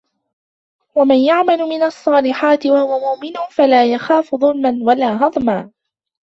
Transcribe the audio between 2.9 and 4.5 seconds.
مُؤْمِنٌ فَلَا يَخَافُ